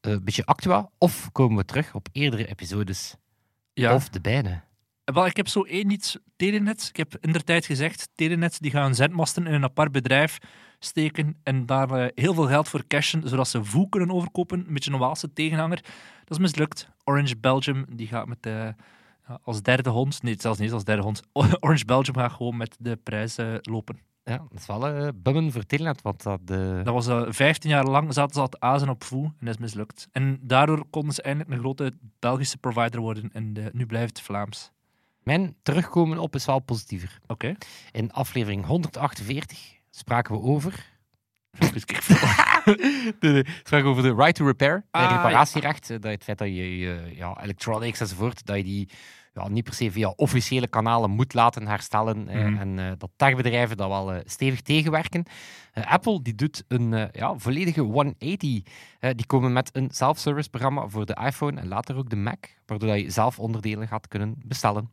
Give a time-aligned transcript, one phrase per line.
[0.00, 3.16] een beetje actua, of komen we terug op eerdere episodes.
[3.72, 4.60] Ja, Of de beide.
[5.04, 6.86] wel, ik heb zo één iets, Telenet.
[6.88, 10.38] Ik heb in tijd gezegd, Telenet die gaan zendmasten in een apart bedrijf
[10.78, 14.74] steken en daar eh, heel veel geld voor cashen, zodat ze VOE kunnen overkopen, een
[14.74, 15.80] beetje een Waalse tegenhanger.
[16.24, 16.88] Dat is mislukt.
[17.04, 18.74] Orange Belgium, die gaat met de,
[19.28, 21.22] ja, als derde hond, nee, zelfs niet als derde hond,
[21.60, 23.98] Orange Belgium gaat gewoon met de prijs eh, lopen.
[24.30, 26.40] Ja, dat is wel eh bummen voor Telenet, want dat...
[26.44, 29.34] de Dat was uh, 15 jaar lang zaten ze al te azen op VOE en
[29.46, 30.08] dat is mislukt.
[30.12, 34.26] En daardoor konden ze eindelijk een grote Belgische provider worden en eh, nu blijft het
[34.26, 34.70] Vlaams.
[35.22, 37.18] Mijn terugkomen op is wel positiever.
[37.26, 37.54] Oké.
[37.92, 39.58] In aflevering 148
[39.90, 40.84] spraken we over...
[43.20, 45.90] Nee, spraken over de right to repair, Ah, reparatierecht.
[45.90, 48.88] eh, Dat het feit dat je eh, ja, electronics enzovoort, dat je die
[49.32, 52.28] ja, niet per se via officiële kanalen moet laten herstellen.
[52.28, 52.56] eh, Mhm.
[52.56, 55.24] En eh, dat techbedrijven dat wel eh, stevig tegenwerken.
[55.84, 58.62] Apple die doet een ja, volledige 180.
[58.98, 62.44] Eh, die komen met een self-service programma voor de iPhone en later ook de Mac,
[62.66, 64.90] waardoor dat je zelf onderdelen gaat kunnen bestellen.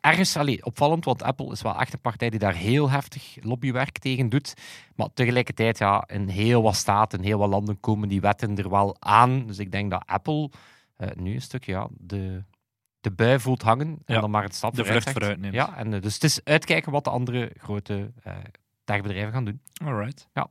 [0.00, 3.98] Ergens allee, opvallend, want Apple is wel echt een partij die daar heel heftig lobbywerk
[3.98, 4.54] tegen doet.
[4.96, 8.70] Maar tegelijkertijd, ja, in heel wat staten, in heel wat landen komen die wetten er
[8.70, 9.46] wel aan.
[9.46, 10.50] Dus ik denk dat Apple
[11.16, 12.44] nu een stukje ja, de,
[13.00, 15.16] de bui voelt hangen en Ja, dan maar het stap de vlucht zegt.
[15.18, 15.54] vooruit neemt.
[15.54, 18.36] Ja, en, eh, dus het is uitkijken wat de andere grote eh
[18.84, 19.60] techbedrijven gaan doen.
[19.84, 20.28] Alright.
[20.32, 20.48] Ja.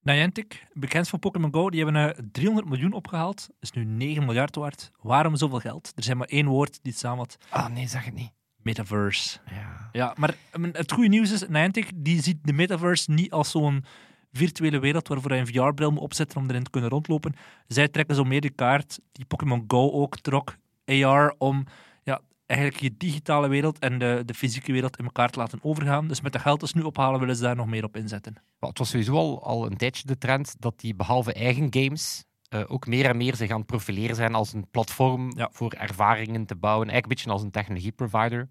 [0.00, 3.48] Niantic, bekend van Pokémon Go, die hebben eh, 300 miljoen opgehaald.
[3.60, 4.90] is nu 9 miljard waard.
[5.00, 5.92] Waarom zoveel geld?
[5.96, 7.36] Er zijn maar één woord die het samenvat.
[7.50, 8.30] Ah, nee, zeg het niet.
[8.56, 9.38] Metaverse.
[9.50, 9.88] Ja.
[9.92, 10.34] Ja, maar
[10.72, 13.84] het goede nieuws is, Niantic die ziet de metaverse niet als zo'n
[14.32, 17.34] virtuele wereld waarvoor hij een VR-bril moet opzetten om erin te kunnen rondlopen.
[17.66, 20.56] Zij trekken zo meer de kaart die Pokémon Go ook trok,
[21.00, 21.64] AR, om
[22.02, 26.08] ja, eigenlijk je digitale wereld en de, de fysieke wereld in elkaar te laten overgaan.
[26.08, 28.32] Dus met de geld ze nu ophalen, willen ze daar nog meer op inzetten.
[28.58, 32.24] Maar het was sowieso al, al een tijdje de trend dat die behalve eigen games
[32.48, 35.48] eh, ook meer en meer zich aan het profileren zijn als een platform Ja.
[35.52, 36.88] voor ervaringen te bouwen.
[36.88, 38.48] Eigenlijk een beetje als een technologieprovider.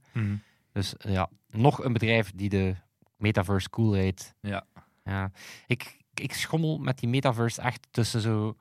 [0.72, 2.75] Dus eh, ja, nog een bedrijf die de
[3.18, 4.35] metaverse cool heet.
[4.41, 4.66] Ja.
[5.03, 5.31] ja.
[5.68, 8.56] Ik, ik schommel met die metaverse echt tussen zo...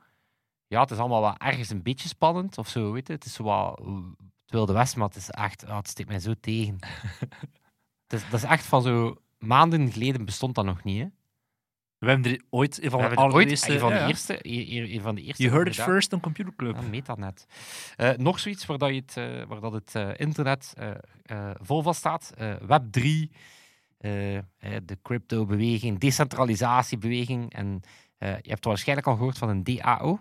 [0.70, 3.12] Ja, het is allemaal wel ergens een beetje spannend of zo, weet je.
[3.12, 3.86] Het is zo wat eh,
[4.16, 5.66] het Wilde West, maar het is echt...
[5.66, 6.78] ah, het steekt mij zo tegen.
[8.06, 9.16] het is, dat is echt van zo...
[9.38, 11.06] Maanden geleden bestond dat nog niet, hè.
[11.98, 13.78] We hebben er ooit een van de allereerste...
[13.78, 14.08] van de ja, ja.
[14.08, 15.90] eerste, een een van de eerste You heard it gedaan.
[15.92, 16.74] first on Computer Club.
[16.74, 17.46] Ja, metanet.
[17.96, 20.74] Eh nog zoiets waar, dat je het, eh, waar dat het eh, internet
[21.60, 22.32] vol van staat.
[22.66, 23.30] Web 3,
[23.98, 24.42] eh, eh,
[24.84, 27.52] de crypto-beweging, decentralisatiebeweging.
[27.52, 27.82] En
[28.18, 30.18] je hebt waarschijnlijk al gehoord van een DAO.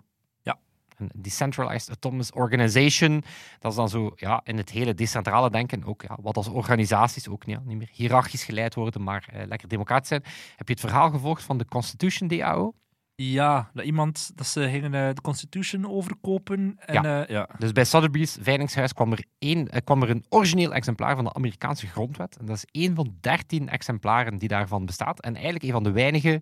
[1.00, 3.24] Een Decentralized Autonomous Organization.
[3.60, 7.28] Dat is dan zo ja, in het hele decentrale denken ook, ja, wat als organisaties
[7.28, 10.24] ook ja, niet meer hiërarchisch geleid worden, maar eh, lekker democratisch zijn.
[10.56, 12.74] Heb je het verhaal gevolgd van de Constitution DAO?
[13.22, 16.76] Ja, dat iemand dat ze gingen eh, de Constitution overkopen.
[16.80, 17.26] En, ja.
[17.28, 17.50] ja.
[17.58, 21.34] Dus bij Sotheby's Veilingshuis kwam er, één, eh, kwam er een origineel exemplaar van de
[21.34, 22.38] Amerikaanse grondwet.
[22.38, 25.22] En dat is één van dertien exemplaren die daarvan bestaat.
[25.22, 26.42] En eigenlijk een van de weinige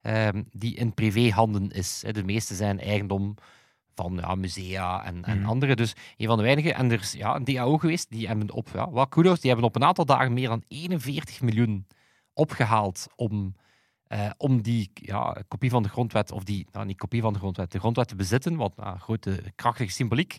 [0.00, 2.04] ehm, die in privéhanden is.
[2.10, 3.34] De meeste zijn eigendom
[3.94, 5.48] van ja, musea en, en Mhm.
[5.48, 5.76] andere.
[5.76, 6.72] Dus een van de weinige.
[6.72, 9.68] En er is ja, een DAO geweest, die hebben op, ja, wat kudos, die hebben
[9.68, 11.86] op een aantal dagen meer dan 41 miljoen
[12.34, 13.54] opgehaald om,
[14.06, 17.38] eh, om die ja, kopie van de grondwet, of die, nou niet kopie van de
[17.38, 20.38] grondwet, de grondwet te bezitten, wat nou, grote, krachtige symboliek,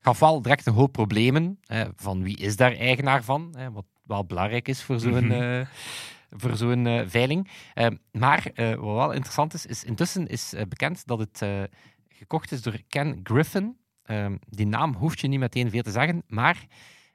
[0.00, 1.58] gaf wel direct een hoop problemen.
[1.66, 3.54] eh, van wie is daar eigenaar van?
[3.56, 5.32] eh, wat wel belangrijk is voor zo'n Mhm.
[5.42, 5.66] eh,
[6.30, 7.48] voor zo'n eh, veiling.
[7.74, 11.42] Eh, maar wat wel interessant is, is intussen is bekend dat het
[12.20, 13.76] gekocht is door Ken Griffin.
[14.02, 16.66] Ehm, die naam hoef je niet meteen veel te zeggen, maar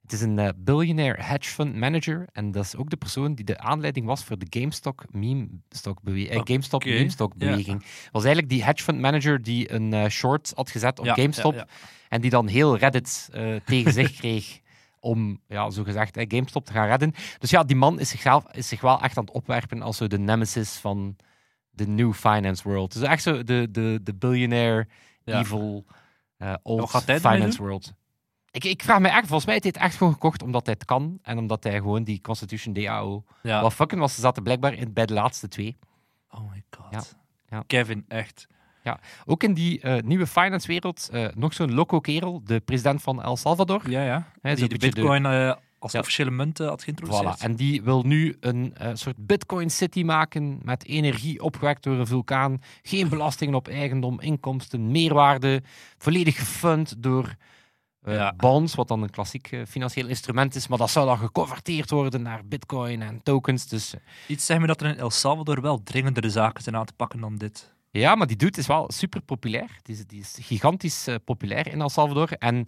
[0.02, 2.28] het is een eh, billionaire hedge fund manager.
[2.31, 6.02] En dat is ook de persoon die de aanleiding was voor de GameStop meme stock
[6.02, 6.94] bewe- eh, Oké, GameStop ja.
[6.94, 7.84] meme stock beweging.
[8.12, 11.54] was eigenlijk die hedge fund manager die een eh, short had gezet op Ja, GameStop.
[11.54, 11.68] ja, ja.
[12.10, 14.60] En die dan heel Reddit eh, tegen zich kreeg
[15.00, 17.13] om, ja, zo gezegd, hè, GameStop te gaan redden.
[17.40, 20.08] Dus ja, die man is, zichzelf, is zich wel echt aan het opwerpen als zo
[20.08, 21.16] de nemesis van
[21.75, 22.94] de new finance world.
[22.94, 24.88] Dus echt zo de, de, de billionaire,
[25.24, 25.39] Ja.
[25.39, 25.86] evil,
[26.38, 27.94] eh, old finance world.
[28.51, 30.75] Ik, ik vraag me echt, volgens mij heeft hij het echt gewoon gekocht omdat hij
[30.77, 33.62] het kan en omdat hij gewoon die Constitution DAO Ja.
[33.62, 34.16] wat fucking was.
[34.16, 35.77] Ze zaten blijkbaar in, bij de laatste twee.
[36.30, 36.92] Oh my god.
[36.92, 37.01] Ja.
[37.57, 37.63] Ja.
[37.68, 38.48] Kevin, echt.
[39.25, 43.38] Ook in die eh, nieuwe finance-wereld, eh, nog zo'n loco kerel, de president van El
[43.38, 43.89] Salvador.
[43.89, 44.56] Ja, ja.
[44.56, 45.56] Die de bitcoin
[45.86, 46.00] als Ja.
[46.00, 47.38] officiële munt eh, had geïntroduceerd.
[47.38, 47.42] Voilà.
[47.42, 52.08] En die wil nu een eh, soort Bitcoin City maken met energie opgewekt door een
[52.08, 52.62] vulkaan.
[52.82, 55.62] Geen belastingen op eigendom, inkomsten, meerwaarde.
[55.98, 57.36] Volledig gefund door
[58.02, 58.34] eh, Ja.
[58.38, 60.68] bonds, wat dan een klassiek financieel instrument is.
[60.68, 63.68] Maar dat zou dan geconverteerd worden naar Bitcoin en tokens.
[63.68, 63.94] Dus
[64.28, 67.20] Iets zeggen me dat er in El Salvador wel dringendere zaken zijn aan te pakken
[67.20, 67.74] dan dit.
[67.92, 69.70] ja, maar die dude is wel super populair.
[69.82, 72.32] Die is, die is gigantisch populair in El Salvador.
[72.32, 72.68] En,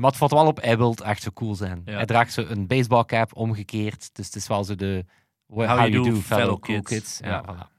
[0.00, 1.82] maar het valt wel op, hij wil echt zo cool zijn.
[1.84, 1.92] Ja.
[1.92, 4.14] Hij draagt zo een baseballcap omgekeerd.
[4.14, 5.04] Dus het is wel zo de...
[5.46, 6.88] How, How you, do, fellow, fellow cool kids.
[6.88, 7.18] kids.
[7.18, 7.44] Ja, Ja.
[7.44, 7.72] voilà.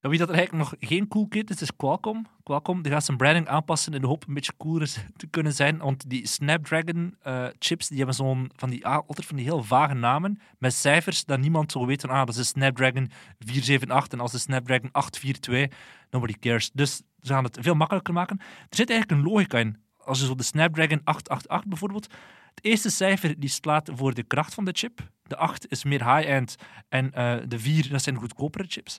[0.00, 2.26] Ja, wie dat er eigenlijk nog geen cool kid is, is Qualcomm.
[2.42, 5.78] Qualcomm die gaat zijn branding aanpassen in de hoop een beetje cooler te kunnen zijn.
[5.78, 9.62] Want die Snapdragon eh, chips die hebben zo'n van die, ah, altijd van die heel
[9.62, 14.12] vage namen met cijfers dat niemand zo weet van ah, dat is de Snapdragon 478
[14.12, 15.78] en als de Snapdragon 842,
[16.10, 16.70] nobody cares.
[16.72, 18.38] Dus ze gaan het veel makkelijker maken.
[18.40, 19.76] Er zit eigenlijk een logica in.
[20.06, 22.06] Als je zo de Snapdragon 888 bijvoorbeeld,
[22.54, 25.10] het eerste cijfer die slaat voor de kracht van de chip.
[25.22, 26.56] De 8 is meer high-end
[26.88, 28.98] en eh, de 4 dat zijn goedkopere chips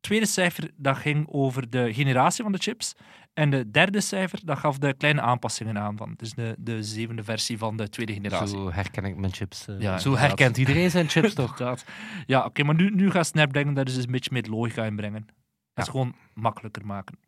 [0.00, 2.94] tweede cijfer dat ging over de generatie van de chips.
[3.32, 5.96] En de derde cijfer dat gaf de kleine aanpassingen aan.
[5.96, 6.14] Van.
[6.16, 8.56] Dus de, de zevende versie van de tweede generatie.
[8.56, 9.66] Zo herken ik mijn chips.
[9.66, 9.80] eh.
[9.80, 11.50] Ja, zo herkent iedereen zijn chips toch?
[11.50, 11.84] Inderdaad.
[12.26, 15.26] Ja, oké, maar nu, nu gaat Snapdragon daar dus een beetje meer logica in brengen.
[15.26, 15.36] Ja.
[15.82, 17.18] het gewoon makkelijker maken.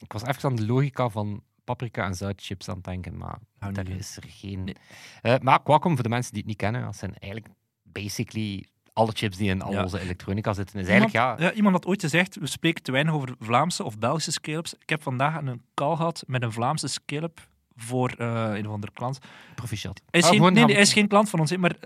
[0.00, 3.72] Ik was even aan de logica van paprika en zoutchips aan het denken, maar Nou,
[3.72, 3.98] daar nee.
[3.98, 4.64] is er geen...
[4.64, 4.76] Nee.
[5.22, 9.12] Eh, maar Qualcomm, voor de mensen die het niet kennen, dat zijn eigenlijk basically alle
[9.14, 9.82] chips die in al Ja.
[9.82, 10.80] onze elektronica zitten.
[10.80, 13.98] Is eigenlijk, ja, Iemand, iemand had ooit gezegd, we spreken te weinig over Vlaamse of
[13.98, 14.74] Belgische scale-ups.
[14.78, 18.92] Ik heb vandaag een call gehad met een Vlaamse scale-up voor eh, een of andere
[18.92, 19.18] klant.
[19.54, 20.02] proficiat.
[20.10, 21.76] Hij is, Ah, geen, nee, hij is geen klant van ons, maar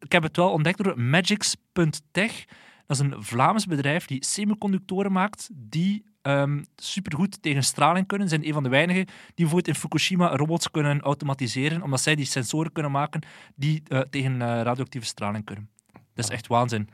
[0.00, 2.44] ik heb het wel ontdekt door Magix.tech.
[2.88, 8.28] Dat is een Vlaams bedrijf die semiconductoren maakt die ehm supergoed tegen straling kunnen.
[8.28, 12.14] Ze zijn een van de weinigen die bijvoorbeeld in Fukushima robots kunnen automatiseren, omdat zij
[12.14, 13.22] die sensoren kunnen maken
[13.54, 15.70] die eh, tegen eh, radioactieve straling kunnen.
[16.14, 16.88] Dat is echt waanzin.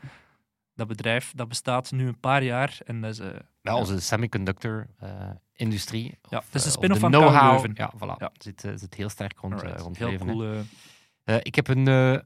[0.73, 3.19] Dat bedrijf dat bestaat nu een paar jaar en dat is...
[3.19, 3.27] eh,
[3.61, 6.17] Ja, onze semiconductor-industrie.
[6.29, 7.77] Ja, het is een spin-off van know-how.
[7.77, 8.15] Ja, voilà.
[8.17, 8.31] Ja.
[8.37, 10.43] Zit, eh, zit heel sterk rond, eh, alright, rond heel cool.
[10.43, 10.59] eh,
[11.23, 12.17] Eh, ik heb een eh,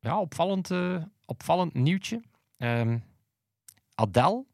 [0.00, 2.22] ja, opvallend, eh, opvallend nieuwtje.
[2.56, 2.98] Ehm,
[4.00, 4.44] Adele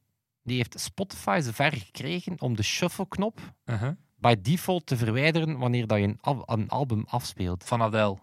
[0.42, 3.90] die heeft Spotify zover gekregen om de shuffle-knop uh-huh.
[4.16, 7.64] by default te verwijderen wanneer dat je een, al- een album afspeelt.
[7.64, 8.18] Van Adele.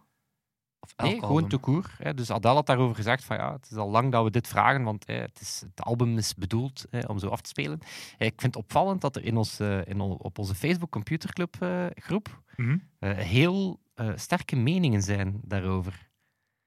[0.80, 1.50] Of elk Nee, gewoon album.
[1.50, 1.96] te koer.
[1.98, 2.14] Hè.
[2.14, 4.84] Dus Adele had daarover gezegd van ja, het is al lang dat we dit vragen,
[4.84, 7.80] want hè, het, is, het album is bedoeld hè, om zo af te spelen.
[8.18, 11.56] Eh, ik vind het opvallend dat er in ons, eh, in op onze Facebook Computerclub
[11.60, 12.78] eh, groep Mhm.
[13.00, 13.80] heel
[14.16, 16.12] sterke meningen zijn daarover.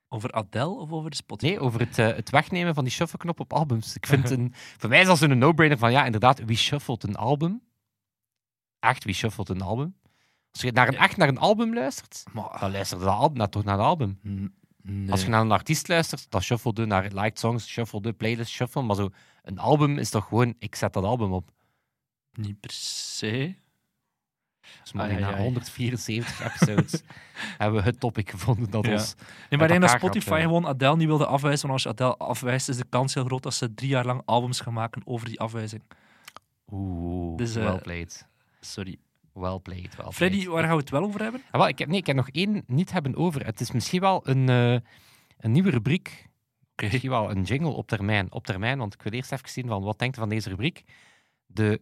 [0.09, 1.51] Over Adele of over Spotify?
[1.53, 3.97] Nee, over het, eh, het wegnemen van die shuffle-knop op albums.
[3.97, 7.17] Ik vind een, voor mij is dat zo'n no-brainer van ja, inderdaad, wie shuffelt een
[7.17, 7.63] album?
[8.79, 9.97] Echt, wie shuffelt een album?
[10.53, 13.31] Als je naar een, echt naar een album luistert, Maar, dan luister je dat al-
[13.35, 14.19] naar, toch naar het album.
[14.83, 15.11] nee.
[15.11, 18.83] Als je naar een artiest luistert, dan shuffelde naar liked songs, shuffelde, playlist, shuffle.
[18.83, 19.09] Maar zo,
[19.43, 21.51] een album is toch gewoon, ik zet dat album op.
[22.33, 23.55] Niet per se.
[24.83, 25.43] Dus maar na ai.
[25.43, 27.03] 174 episodes
[27.59, 29.15] hebben we het topic gevonden dat ons...
[29.17, 30.43] Nee, maar ik denk dat gaat, Spotify eh.
[30.43, 31.69] gewoon Adele niet wilde afwijzen.
[31.69, 34.23] Want als je Adele afwijst, is de kans heel groot dat ze drie jaar lang
[34.25, 35.83] albums gaan maken over die afwijzing.
[36.73, 38.27] Oeh, Dus, eh, well played.
[38.61, 38.99] Sorry.
[39.33, 40.53] Well played, well Freddy, played.
[40.53, 41.43] waar gaan we het wel over hebben?
[41.51, 43.47] Ah, wel, ik, heb, nee, ik heb nog één niet hebben over.
[43.47, 44.73] Het is misschien wel een, eh,
[45.39, 46.27] een nieuwe rubriek.
[46.77, 48.33] Misschien wel een jingle op termijn.
[48.33, 50.85] Op termijn, want ik wil eerst even zien van wat denkt van deze rubriek.
[51.47, 51.81] De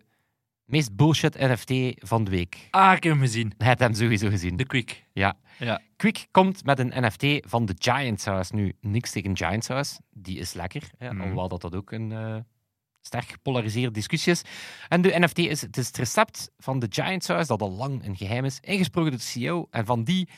[0.64, 2.68] meest bullshit NFT van de week.
[2.70, 3.52] Ah, ik heb hem gezien.
[3.58, 4.56] Hij heeft hem sowieso gezien.
[4.56, 5.04] De Quick.
[5.12, 5.36] Ja.
[5.58, 5.80] Ja.
[5.96, 8.54] Quick komt met een NFT van de Giants House.
[8.54, 10.00] Nu, niks tegen Giants House.
[10.10, 10.90] Die is lekker.
[10.98, 11.08] Hè.
[11.08, 12.36] Alhoewel dat, dat ook een eh,
[13.00, 14.42] sterk gepolariseerde discussie is.
[14.88, 18.04] En de NFT is het, is het recept van de Giants House, dat al lang
[18.06, 19.66] een geheim is, ingesproken door de CEO.
[19.70, 20.28] En van die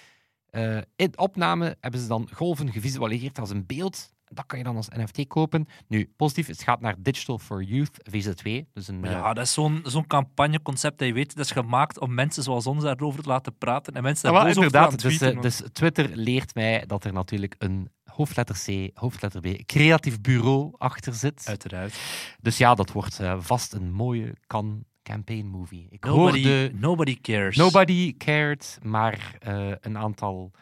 [0.47, 4.14] eh, in opname hebben ze dan golven gevisualiseerd als een beeld.
[4.33, 5.66] Dat kan je dan als NFT kopen.
[5.88, 8.71] Nu, positief, het gaat naar Digital for Youth, VZ2.
[8.73, 11.37] Dus een, Maar eh, ja, dat is zo'n zo'n campagneconcept dat je weet.
[11.37, 13.95] Dat is gemaakt om mensen zoals ons daarover te laten praten.
[13.95, 17.04] En mensen Ja, daar wel, boos over te Dus, eh, dus Twitter leert mij dat
[17.04, 21.45] er natuurlijk een hoofdletter C, hoofdletter B, creatief bureau achter zit.
[21.47, 21.99] Uiteraard.
[22.40, 25.87] Dus ja, dat wordt eh, vast een mooie kan campaign movie.
[25.90, 27.56] Ik Nobody, hoorde nobody cares.
[27.56, 29.37] Nobody Cared, maar
[29.80, 30.52] een aantal.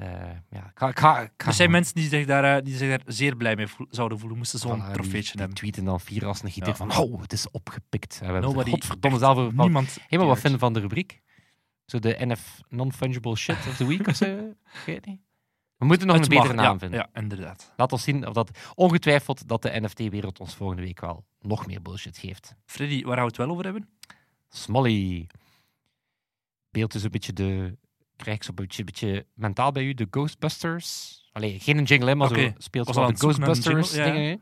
[0.00, 3.36] Eh, ja, ik ga Er zijn mensen die zich daar, eh, die zich daar zeer
[3.36, 5.56] blij mee voel- zouden voelen, moesten zo'n voilà, trofeetje hebben.
[5.56, 8.14] tweeten dan vier als een gieter van oh, het is opgepikt.
[8.14, 9.52] En we hebben Nobody, er godverdomme zelf.
[9.52, 9.98] Niemand.
[10.08, 11.20] Hey, maar wat vinden van de rubriek?
[11.84, 14.26] Zo de NF Non-Fungible Shit of the Week of zo?
[14.86, 15.20] Weet niet.
[15.76, 16.98] We moeten nog Het een betere naam ja, vinden.
[16.98, 17.72] Ja, inderdaad.
[17.76, 21.82] Laat ons zien of dat ongetwijfeld dat de NFT-wereld ons volgende week wel nog meer
[21.82, 22.54] bullshit geeft.
[22.64, 23.88] Freddy, waar gaan we het wel over hebben?
[24.48, 25.26] Smolly.
[26.70, 27.76] Beeld dus een beetje de.
[28.20, 31.18] Krijg ik zo'n beetje, beetje mentaal bij u, de Ghostbusters.
[31.32, 34.36] Allee, geen jingle, hè, maar zo speelt al de een Ghostbusters jingle, ja.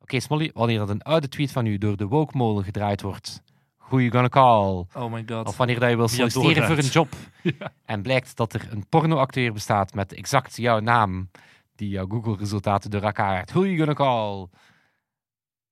[0.00, 3.42] Oké, Smolly, wanneer dat een oude tweet van u door de woke-molen gedraaid wordt,
[3.78, 4.86] who you gonna call?
[5.02, 5.46] Oh my god.
[5.46, 7.08] Of wanneer dat je wil solliciteren voor een job
[7.84, 11.30] en blijkt dat er een pornoacteur bestaat met exact jouw naam,
[11.74, 13.52] die jouw Google-resultaten door elkaar haalt.
[13.52, 14.48] Who you gonna call?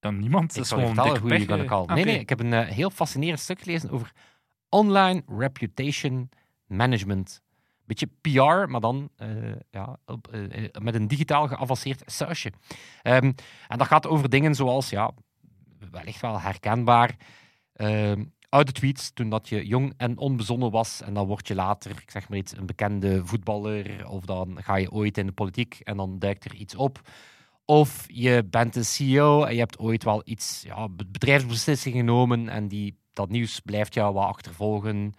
[0.01, 0.57] Ja, niemand.
[0.57, 1.95] Ik is zal gewoon vertellen je pech, gonna call.
[1.95, 4.13] Nee, nee, ik heb een eh, heel fascinerend stuk gelezen over
[4.69, 6.29] online reputation
[6.67, 7.43] management.
[7.85, 9.29] Beetje PR, maar dan eh,
[9.71, 12.53] ja, op, eh, eh, met een digitaal geavanceerd sausje.
[13.03, 13.33] Ehm,
[13.69, 15.11] en dat gaat over dingen zoals, ja,
[15.91, 17.17] wellicht wel herkenbaar,
[17.73, 21.01] ehm, oude tweets toen dat je jong en onbezonnen was.
[21.03, 24.09] En dan word je later, ik zeg maar iets, een bekende voetballer.
[24.09, 27.01] Of dan ga je ooit in de politiek en dan duikt er iets op.
[27.65, 32.49] Of je bent een CEO en je hebt ooit wel iets, ja, be- bedrijfsbeslissingen genomen
[32.49, 35.15] en die, dat nieuws blijft jou wat achtervolgen.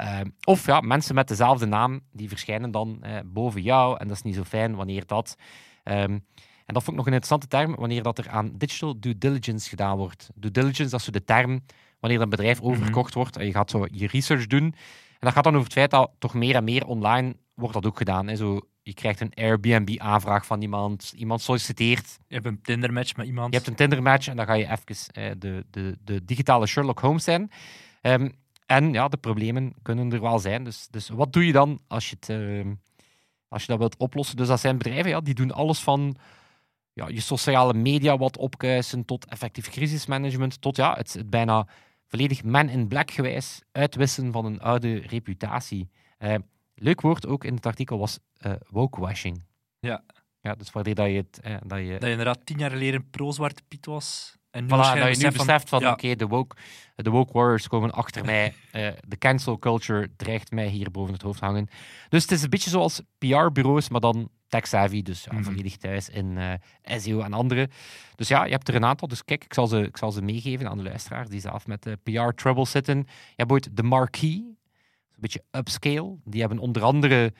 [0.00, 4.16] Ehm, of ja, mensen met dezelfde naam, die verschijnen dan eh, boven jou en dat
[4.16, 5.36] is niet zo fijn wanneer dat...
[5.82, 6.18] ehm,
[6.66, 9.68] en dat vond ik nog een interessante term, wanneer dat er aan digital due diligence
[9.68, 10.30] gedaan wordt.
[10.34, 11.60] Due diligence, dat is zo de term
[12.00, 14.62] wanneer een bedrijf overgekocht wordt en je gaat zo je research doen.
[14.62, 14.74] En
[15.18, 17.96] dat gaat dan over het feit dat toch meer en meer online wordt dat ook
[17.96, 18.28] gedaan.
[18.28, 18.36] Hè.
[18.36, 23.50] Zo, je krijgt een Airbnb-aanvraag van iemand, iemand solliciteert, Je hebt een Tinder-match met iemand.
[23.50, 26.98] je hebt een Tinder-match en dan ga je even eh, de, de, de digitale Sherlock
[26.98, 27.50] Holmes zijn.
[28.00, 28.28] Ehm,
[28.70, 30.64] en ja, de problemen kunnen er wel zijn.
[30.64, 32.74] Dus, dus wat doe je dan als je, het, ehm,
[33.48, 34.36] als je dat wilt oplossen?
[34.36, 36.16] Dus dat zijn bedrijven ja, die doen alles van
[36.92, 41.66] ja, je sociale media wat opkuisen tot effectief crisismanagement, tot ja, het, het bijna
[42.06, 45.88] volledig man in black gewijs uitwissen van een oude reputatie.
[46.18, 46.34] Eh,
[46.74, 49.42] leuk woord ook in het artikel was eh wokewashing.
[49.80, 50.02] Ja.
[50.40, 51.40] Ja, dus wanneer dat je het...
[51.40, 54.38] eh, dat je, Dat je inderdaad tien jaar geleden pro-zwarte piet was.
[54.50, 56.56] En nu Voilà, dat je nu beseft van, ja, oké, de, woke,
[56.96, 58.54] de woke warriors komen achter mij.
[58.72, 61.68] eh, de cancel culture dreigt mij hier boven het hoofd hangen.
[62.08, 65.02] Dus het is een beetje zoals PR-bureaus, maar dan tech-savvy.
[65.02, 65.42] Dus ja, Mhm.
[65.42, 67.68] volledig thuis in eh, SEO en andere.
[68.14, 69.08] Dus ja, je hebt er een aantal.
[69.08, 71.86] Dus kijk, ik zal ze, ik zal ze meegeven aan de luisteraars die zelf met
[71.86, 72.96] eh, PR-trouble zitten.
[72.98, 73.04] Je
[73.36, 74.44] hebt ooit de Marquee,
[75.10, 76.16] een beetje upscale.
[76.24, 77.32] Die hebben onder andere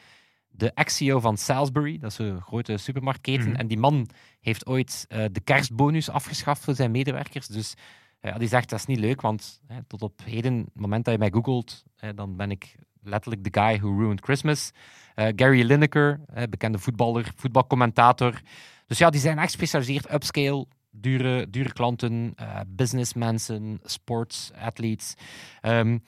[0.50, 3.49] de ex-CEO van Salisbury, dat is een grote supermarktketen.
[3.49, 3.59] Mhm.
[3.59, 4.09] En die man
[4.40, 7.47] heeft ooit eh, de kerstbonus afgeschaft voor zijn medewerkers.
[7.47, 7.75] Dus
[8.21, 11.14] ja, die zegt dat is niet leuk, want hè, tot op heden, het moment dat
[11.14, 14.71] je mij googelt, hè, dan ben ik letterlijk the guy who ruined Christmas.
[15.14, 18.40] Eh, Gary Lineker, bekende voetballer, voetbalcommentator.
[18.87, 25.14] Dus ja, die zijn echt gespecialiseerd upscale, dure, dure klanten, eh businessmensen, sports, athletes.
[25.61, 25.99] Ehm,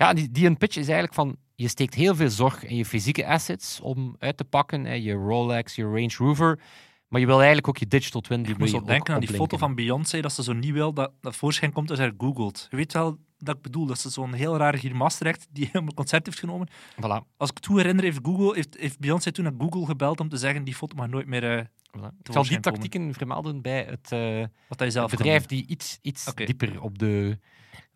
[0.00, 2.84] ja, die, die een pitch is eigenlijk van, je steekt heel veel zorg in je
[2.84, 6.60] fysieke assets om uit te pakken, hè, je Rolex, je Range Rover,
[7.08, 9.56] maar je wil eigenlijk ook je digital twin, die Ik moest denken aan die foto
[9.56, 12.66] van Beyoncé, dat ze zo niet wil dat dat voorschijn komt als hij googelt.
[12.70, 15.18] Je weet wel dat ik bedoel, dat ze zo'n heel rare grimas
[15.50, 16.68] die op een concert heeft genomen.
[16.70, 17.36] Voilà.
[17.36, 20.28] Als ik het goed herinner, heeft, Google, heeft, heeft Beyoncé toen naar Google gebeld om
[20.28, 22.16] te zeggen die foto mag nooit meer Voilà.
[22.22, 22.62] Ik zal die komen.
[22.62, 26.98] tactieken vermelden bij het, eh, wat hij zelf het bedrijf die iets, iets dieper op
[26.98, 27.38] de,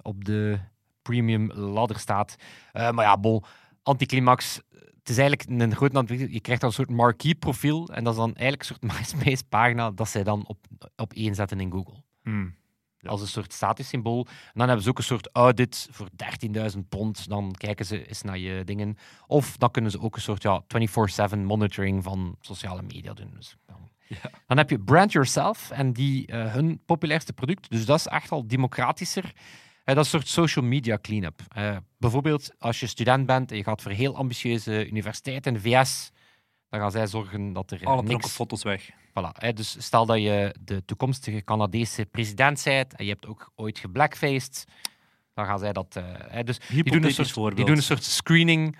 [0.02, 0.60] op de
[1.04, 2.36] premium ladder staat.
[2.72, 3.42] Eh, maar ja, bol,
[3.82, 4.60] anticlimax.
[4.98, 6.32] Het is eigenlijk een anticlimax.
[6.32, 9.44] Je krijgt dan een soort marquee profiel en dat is dan eigenlijk een soort MySpace
[9.48, 10.58] pagina dat zij dan op,
[10.96, 12.02] op één zetten in Google.
[12.22, 12.54] Hmm.
[13.02, 14.26] Als een soort statussymbool.
[14.26, 16.08] En dan hebben ze ook een soort audit voor
[16.72, 17.28] 13.000 pond.
[17.28, 18.96] Dan kijken ze eens naar je dingen.
[19.26, 20.62] Of dan kunnen ze ook een soort ja,
[21.34, 23.30] 24-7 monitoring van sociale media doen.
[23.34, 23.76] Dus, dan,
[24.08, 24.30] Ja.
[24.46, 27.70] dan heb je Brand Yourself en die eh, hun populairste product.
[27.70, 29.32] Dus dat is echt al democratischer.
[29.84, 31.40] Dat is een soort social media cleanup.
[31.98, 36.10] Bijvoorbeeld als je student bent en je gaat voor heel ambitieuze universiteit in de VS,
[36.68, 38.90] dan gaan zij zorgen dat er Alle niks foto's weg.
[38.90, 43.78] Voilà, dus stel dat je de toekomstige Canadese president bent en je hebt ook ooit
[43.78, 44.64] geblackfaced,
[45.34, 45.96] dan gaan zij dat...
[45.96, 47.56] eh, dus die doen, een soort, voorbeeld.
[47.56, 48.78] die doen een soort screening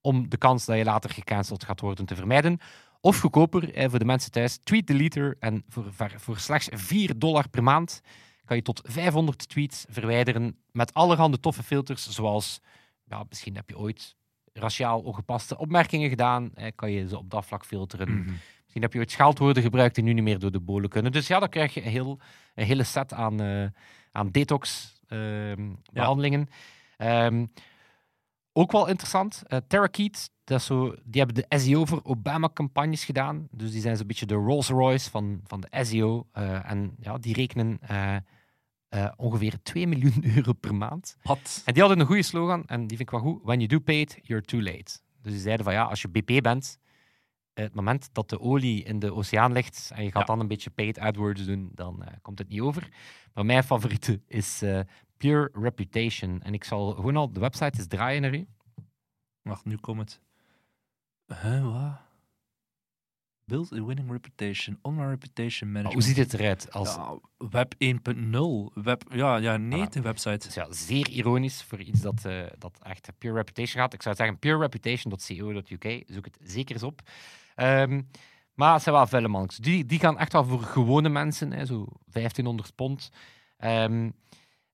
[0.00, 2.58] om de kans dat je later gecanceld gaat worden te vermijden.
[3.00, 5.36] Of goedkoper, voor de mensen thuis, Tweet Deleter.
[5.38, 8.00] En voor, voor slechts 4 dollar per maand
[8.48, 12.60] kan je tot 500 tweets verwijderen met allerhande toffe filters, zoals,
[13.04, 14.16] ja, misschien heb je ooit
[14.52, 18.08] raciaal ongepaste opmerkingen gedaan, kan je ze op dat vlak filteren.
[18.08, 18.30] Mhm.
[18.62, 21.12] Misschien heb je ooit scheldwoorden gebruikt die nu niet meer door de bolen kunnen.
[21.12, 22.18] Dus ja, dan krijg je een, heel,
[22.54, 23.66] een hele set aan, eh,
[24.12, 26.48] aan detox-behandelingen.
[26.96, 27.46] Ehm,
[28.52, 33.48] ook wel interessant, eh Terrakeet, dat zo, die hebben de SEO voor Obama-campagnes gedaan.
[33.50, 36.26] Dus die zijn zo'n beetje de Rolls-Royce van, van de SEO.
[36.32, 37.78] eh, en ja, die rekenen
[38.88, 41.16] eh, eh, ongeveer 2 miljoen euro per maand.
[41.22, 41.62] Wat?
[41.64, 43.42] En die hadden een goede slogan, en die vind ik wel goed.
[43.42, 44.98] When you do pay it, you're too late.
[45.22, 46.78] Dus die zeiden van ja, als je BP bent,
[47.54, 50.26] het moment dat de olie in de oceaan ligt en je gaat Ja.
[50.26, 52.88] dan een beetje paid AdWords doen, dan eh, komt het niet over.
[53.34, 54.80] Maar mijn favoriete is eh,
[55.16, 56.40] Pure Reputation.
[56.42, 58.46] En ik zal gewoon al de website eens draaien naar u.
[59.42, 60.20] Wacht, nu komt het.
[61.42, 62.00] Huh, wat?
[63.48, 64.78] Build a winning reputation.
[64.82, 66.04] Online reputation management.
[66.04, 66.72] hoe ziet het eruit?
[66.72, 67.18] Als, Ja,
[67.50, 68.72] web 1.0.
[68.82, 69.90] Web, ja, ja, nee, Voilà.
[69.90, 70.46] de website.
[70.46, 73.92] Dus ja, zeer ironisch voor iets dat, eh, dat echt Pure Reputation gaat.
[73.94, 76.02] Ik zou zeggen purereputation.co.uk.
[76.06, 77.00] Zoek het zeker eens op.
[77.54, 78.02] Ehm,
[78.54, 79.58] maar het zijn wel vuile mannetjes.
[79.64, 83.10] Die, die gaan echt wel voor gewone mensen, hè, zo 1500 pond.
[83.56, 84.10] Ehm,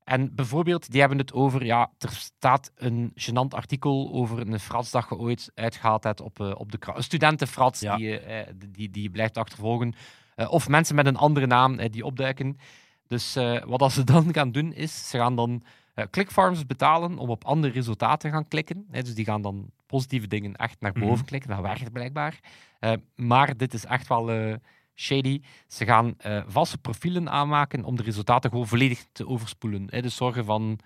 [0.05, 4.91] en bijvoorbeeld, die hebben het over, ja, er staat een gênant artikel over een frats
[4.91, 6.99] dat je ooit uitgehaald hebt op, eh, op de krant.
[6.99, 7.97] Een studentenfrats Ja.
[7.97, 9.95] die, je, eh, die, die je blijft achtervolgen.
[10.35, 12.59] Eh, of mensen met een andere naam eh, die opduiken.
[13.07, 15.63] Dus eh, wat ze dan gaan doen, is ze gaan dan
[15.95, 18.87] eh, clickfarms betalen om op andere resultaten te gaan klikken.
[18.91, 21.25] Dus die gaan dan positieve dingen echt naar boven Mhm.
[21.25, 21.51] klikken.
[21.51, 22.41] Dat werkt blijkbaar.
[22.79, 24.55] Eh, maar dit is echt wel eh,
[24.95, 25.43] shady.
[25.69, 29.87] Ze gaan eh, valse profielen aanmaken om de resultaten gewoon volledig te overspoelen.
[29.91, 30.03] Hè.
[30.03, 30.79] Dus zorgen van,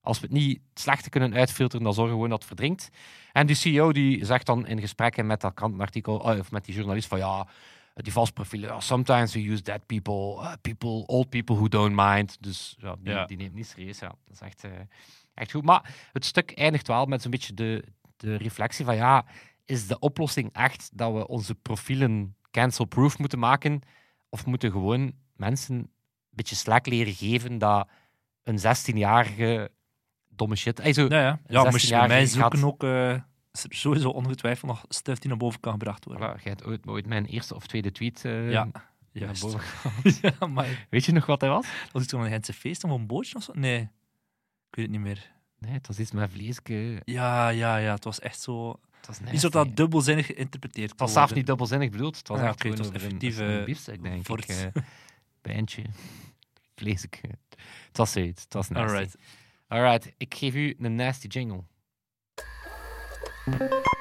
[0.00, 2.88] als we het niet slecht kunnen uitfilteren, dan zorgen we gewoon dat het verdrinkt.
[3.32, 6.74] En die CEO die zegt dan in gesprekken met dat krantenartikel, eh, of met die
[6.74, 7.46] journalist van ja,
[7.94, 12.36] die valse profielen, sometimes we use dead people, uh, people, old people who don't mind.
[12.40, 13.24] Dus ja, die, Ja.
[13.24, 13.98] die neemt niet serieus.
[13.98, 14.08] Ja.
[14.08, 14.70] Dat is echt, eh,
[15.34, 15.64] echt goed.
[15.64, 17.84] Maar het stuk eindigt wel met zo'n beetje de,
[18.16, 19.24] de reflectie van ja,
[19.64, 23.80] is de oplossing echt dat we onze profielen cancel-proof moeten maken?
[24.28, 25.90] Of moeten gewoon mensen een
[26.30, 27.88] beetje slack leren geven dat
[28.42, 29.70] een 16-jarige
[30.28, 30.80] domme shit...
[30.80, 31.40] Ey, zo, Ja, ja.
[31.46, 33.20] ja moest je bij 16-jarige mij zoeken gaat- ook, eh,
[33.52, 36.28] sowieso ongetwijfeld nog stuff die naar boven kan gebracht worden.
[36.28, 38.68] Voilà, jij hebt ooit, ooit mijn eerste of tweede tweet eh, Ja,
[39.12, 39.60] naar boven.
[40.40, 41.66] ja, maar Weet je nog wat dat was?
[41.92, 43.52] was iets van een Gentse feest of een bootje of zo?
[43.54, 45.30] Nee, ik weet het niet meer.
[45.58, 47.00] Nee, het was iets met vleesje.
[47.04, 48.80] Ja, ja, ja, het was echt zo...
[49.08, 49.40] Nasty.
[49.40, 52.16] dat dat dubbelzinnig geïnterpreteerd Het was zelfs niet dubbelzinnig bedoeld.
[52.16, 54.48] Het was het over een, eh, biefstuk, denk ik.
[54.48, 54.82] eh
[55.40, 55.82] pijntje.
[56.74, 57.08] Vleesje.
[57.86, 58.42] Het was zoiets.
[58.42, 58.94] Het was nasty.
[58.94, 59.16] Alright.
[59.68, 61.64] Alright, ik geef u een nasty jingle.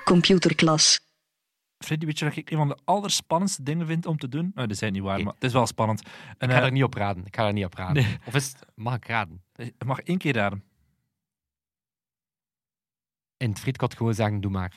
[0.04, 1.00] Computerklas.
[1.78, 4.52] Freddy, weet je wat ik een van de allerspannendste dingen vind om te doen?
[4.56, 6.02] Nou, dat zijn niet waar, maar het is wel spannend.
[6.38, 7.26] En, Ik ga eh, er niet op raden.
[7.26, 8.04] Ik ga er niet op raden.
[8.04, 8.18] Nee.
[8.26, 8.66] Of is het...
[8.76, 9.44] Mag ik raden?
[9.56, 10.64] je mag één keer raden.
[13.42, 14.74] In het frietkot gewoon zeggen, doe maar.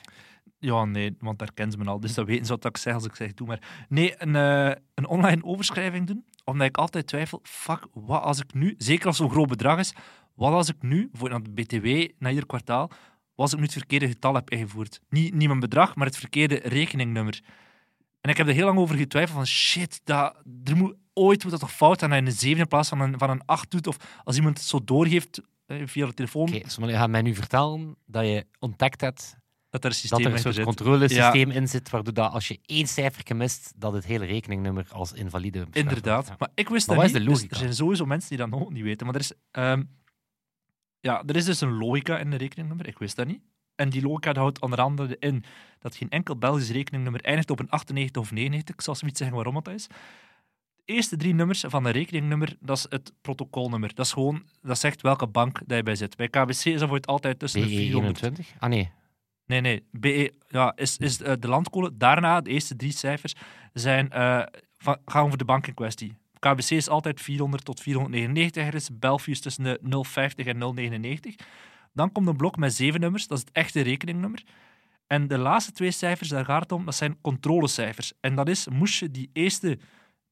[0.59, 1.99] Ja, nee, want daar kennen ze me al.
[1.99, 3.85] Dus dat weten ze wat ik zeg als ik zeg, doe maar.
[3.89, 6.25] Nee, een, eh, een online overschrijving doen.
[6.43, 9.93] Omdat ik altijd twijfel, fuck, wat als ik nu, zeker als zo'n groot bedrag is,
[10.35, 11.85] wat als ik nu, voor de BTW,
[12.19, 12.97] na ieder kwartaal, wat
[13.35, 15.01] als ik nu het verkeerde getal heb ingevoerd?
[15.09, 17.41] Niet, niet mijn bedrag, maar het verkeerde rekeningnummer.
[18.21, 21.51] En ik heb er heel lang over getwijfeld van, shit, dat, er moet, ooit moet
[21.51, 23.71] dat toch fout zijn dat je een 7 in plaats van een, van een 8
[23.71, 23.87] doet.
[23.87, 27.97] Of als iemand het zo doorgeeft via de telefoon, Oké, okay, gaat mij nu vertellen
[28.05, 29.37] dat je ontdekt hebt
[29.75, 32.59] dat er een systeem dat er een soort controlesysteem in zit, waardoor dat als je
[32.65, 35.67] één cijfer mist, dat het hele rekeningnummer als invalide.
[35.71, 36.27] Inderdaad.
[36.27, 36.35] Ja.
[36.39, 37.27] Maar ik wist Maar dat wat is niet.
[37.27, 37.55] de dus logica?
[37.55, 39.05] er zijn sowieso mensen die dat nog niet weten.
[39.05, 39.83] Maar er is, ehm,
[40.99, 42.87] ja, er is dus een logica in de rekeningnummer.
[42.87, 43.41] Ik wist dat niet.
[43.75, 45.43] En die logica houdt onder andere in
[45.79, 48.75] dat geen enkel Belgisch rekeningnummer eindigt op een 98 of 99.
[48.75, 49.87] Ik zal zoiets zeggen waarom dat is.
[50.85, 53.95] Eerste drie nummers van een rekeningnummer, dat is het protocolnummer.
[53.95, 56.15] Dat is gewoon, dat zegt welke bank dat je bij zit.
[56.15, 58.59] Bij KBC is dat voor het altijd tussen de 400 BE21?
[58.59, 58.91] Ah nee,
[59.45, 59.83] Nee, nee.
[59.91, 61.97] BE ja, is, is eh, de landcode.
[61.97, 63.33] Daarna, de eerste drie cijfers,
[63.73, 64.09] zijn,
[64.77, 66.17] van, gaan over de bank in kwestie.
[66.39, 68.67] KBC is altijd 400 tot 499.
[68.67, 71.35] Er is Belfius tussen de 050 en 099.
[71.93, 73.27] Dan komt een blok met zeven nummers.
[73.27, 74.43] Dat is het echte rekeningnummer.
[75.07, 78.13] En de laatste twee cijfers, daar gaat het om, dat zijn controlecijfers.
[78.19, 79.79] En dat is, moest je die eerste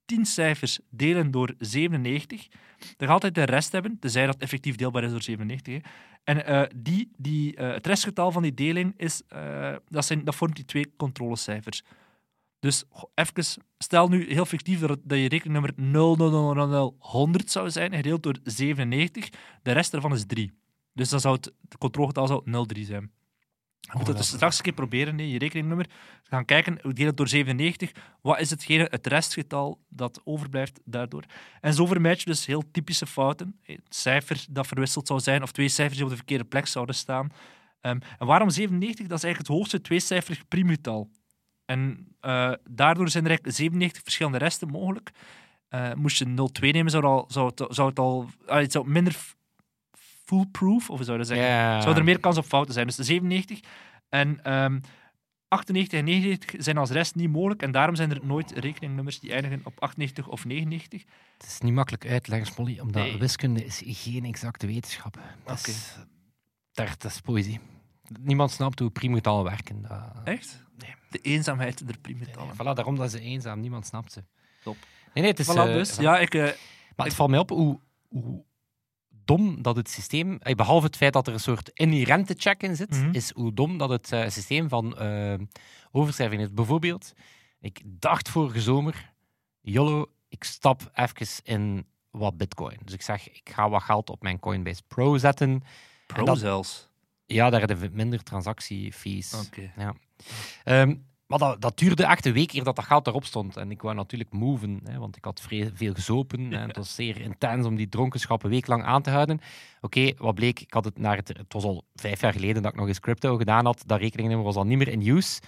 [0.05, 4.75] 10 cijfers delen door 97, dan ga je altijd de rest hebben, tenzij dat effectief
[4.75, 5.73] deelbaar is door 97.
[5.73, 5.79] hè.
[6.23, 10.35] En eh, die, die, eh, het restgetal van die deling is, eh, dat, zijn, dat
[10.35, 11.83] vormt die twee controlecijfers.
[12.59, 19.29] Dus even, stel nu heel fictief dat, je rekeningnummer 00000 zou zijn, gedeeld door 97.
[19.63, 20.51] De rest daarvan is 3.
[20.93, 23.11] Dus dan zou het, het controlegetal zou 03 zijn.
[23.91, 25.89] Je moet dat- dus straks een keer proberen, nee, je rekeningnummer.
[26.23, 27.91] Gaan kijken, delen het door 97.
[28.21, 31.23] Wat is hetgene, het restgetal dat overblijft daardoor?
[31.61, 33.59] En zo vermijd je dus heel typische fouten.
[33.65, 36.95] Een cijfer dat verwisseld zou zijn, of twee cijfers die op de verkeerde plek zouden
[36.95, 37.31] staan.
[37.81, 39.07] Ehm, en waarom 97?
[39.07, 41.09] Dat is eigenlijk het hoogste tweecijferig priemgetal.
[41.65, 45.11] En eh, daardoor zijn er eigenlijk 97 verschillende resten mogelijk.
[45.69, 48.89] Eh, moest je 02 nemen, zou, het al, zou, het, zou het al het zou
[48.89, 49.33] minder
[50.23, 52.87] foolproof, of we zouden zeggen, zou er meer kans op fouten zijn.
[52.87, 53.59] Dus de 97
[54.09, 54.79] en ehm
[55.47, 57.61] 98 en 99 zijn als rest niet mogelijk.
[57.61, 61.03] En daarom zijn er nooit rekeningnummers die eindigen op 98 of 99.
[61.37, 63.17] Het is niet makkelijk uitleggen, Smolly, omdat Nee.
[63.17, 65.19] wiskunde is geen exacte wetenschap.
[65.45, 65.95] Dat is,
[66.71, 67.59] dat is poëzie.
[68.19, 69.81] Niemand snapt hoe priemgetallen werken.
[69.81, 70.63] Dat- Echt?
[70.77, 70.95] Nee.
[71.09, 72.53] De eenzaamheid der Nee, priemgetallen.
[72.53, 73.59] voilà, daarom dat ze eenzaam.
[73.59, 74.23] Niemand snapt ze.
[74.63, 74.75] Top.
[75.13, 75.47] Nee, nee, het is...
[75.51, 75.95] Voilà, eh, dus.
[75.95, 76.33] Ja, ik...
[76.33, 76.41] eh,
[76.95, 78.43] Maar het valt mij op hoe, hoe
[79.25, 82.75] dom dat het systeem, eh, behalve het feit dat er een soort inherente check in
[82.75, 83.09] zit, Mhm.
[83.11, 85.33] is hoe dom dat het eh, systeem van eh
[85.91, 86.53] overschrijving is.
[86.53, 87.13] Bijvoorbeeld,
[87.59, 89.11] ik dacht vorige zomer,
[89.61, 92.77] YOLO, ik stap even in wat bitcoin.
[92.83, 95.63] Dus ik zeg, ik ga wat geld op mijn Coinbase Pro zetten.
[96.07, 96.91] pro dat- zelfs.
[97.25, 99.33] Ja, daar hebben we minder transactiefees.
[99.47, 99.71] Oké.
[100.63, 103.57] Ehm, maar dat, dat duurde echt een week eer dat dat geld erop stond.
[103.57, 105.41] En ik wou natuurlijk moven, hè, want ik had
[105.73, 106.53] veel gezopen.
[106.53, 109.39] En het was zeer intens om die dronkenschap een week lang aan te houden.
[109.81, 110.59] Oké, wat bleek?
[110.59, 112.99] Ik had het, naar het, het was al vijf jaar geleden dat ik nog eens
[112.99, 113.83] crypto gedaan had.
[113.85, 115.41] Dat rekeningnummer was al niet meer in use.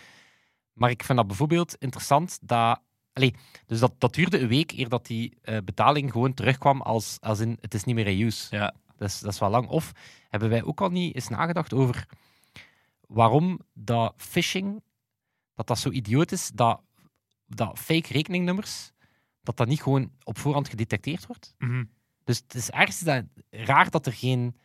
[0.74, 2.80] Maar ik vind dat bijvoorbeeld interessant dat...
[3.14, 3.36] Allee,
[3.66, 7.40] dus dat, dat duurde een week eer dat die eh, betaling gewoon terugkwam als, als
[7.40, 8.56] in het is niet meer in use.
[8.56, 8.74] Ja.
[8.98, 9.68] Dat is, dat is wel lang.
[9.68, 9.92] Of
[10.30, 12.08] hebben wij ook al niet eens nagedacht over
[13.08, 14.82] waarom dat phishing,
[15.56, 16.82] dat dat zo idioot is, dat,
[17.46, 18.92] dat fake rekeningnummers,
[19.44, 21.56] dat dat niet gewoon op voorhand gedetecteerd wordt?
[21.58, 21.84] Mhm.
[22.24, 24.56] Dus het is ergens dat, raar dat er geen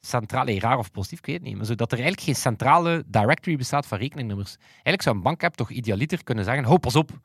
[0.00, 2.36] centrale, eh, raar of positief, ik weet het niet, maar zo dat er eigenlijk geen
[2.36, 4.56] centrale directory bestaat van rekeningnummers.
[4.70, 7.20] Eigenlijk zou een bankapp toch idealiter kunnen zeggen, ho, pas op,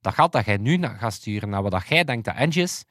[0.00, 2.84] dat geld dat jij nu gaat sturen naar wat dat jij denkt dat Angie is,